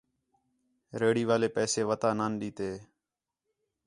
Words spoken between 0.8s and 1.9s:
ریڑھی والے پیسے